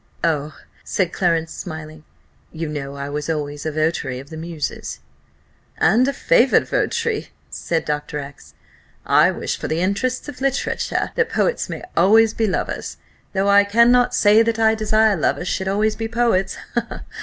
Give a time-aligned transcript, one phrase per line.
[0.23, 2.03] "Oh," said Clarence, smiling,
[2.51, 4.99] "you know I was always a votary of the muses."
[5.77, 8.17] "And a favoured votary," said Dr.
[8.17, 8.55] X.
[9.05, 12.97] "I wish for the interests of literature, that poets may always be lovers,
[13.33, 16.57] though I cannot say that I desire lovers should always be poets.